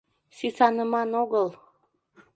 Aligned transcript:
Сӱсаныман 0.37 1.09
огыл. 1.21 1.47